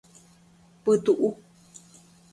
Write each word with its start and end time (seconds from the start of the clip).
Pytuʼu. 0.83 1.27